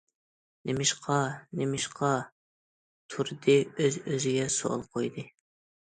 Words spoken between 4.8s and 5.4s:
قويدى.